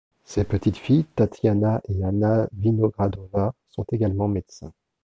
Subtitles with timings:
[0.25, 4.73] Ses petites-filles Tatiana et Anna Vinogradova sont également médecins.